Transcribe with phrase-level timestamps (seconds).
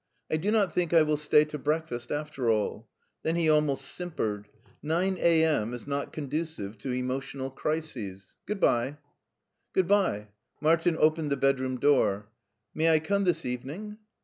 [0.33, 2.89] "I do not think I will stay to breakfast after all"
[3.21, 4.47] Then he almost simpered,"
[4.81, 5.75] Nine a.m.
[5.75, 8.35] is not conducive to emotional crises.
[8.47, 8.97] Good by/*"
[9.75, 10.25] Good by.'V
[10.59, 12.31] Martin opened the bedroom door,"
[12.73, 13.97] May I come this evening?